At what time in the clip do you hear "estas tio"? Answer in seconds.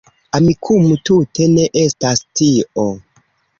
1.83-2.89